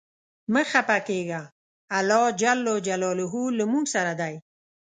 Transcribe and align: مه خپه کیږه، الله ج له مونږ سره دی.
مه 0.53 0.61
خپه 0.71 0.97
کیږه، 1.07 1.41
الله 1.97 2.23
ج 2.85 2.87
له 3.59 3.65
مونږ 3.71 3.85
سره 3.95 4.13
دی. 4.21 4.35